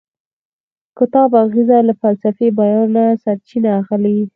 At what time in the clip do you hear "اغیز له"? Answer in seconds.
1.45-1.93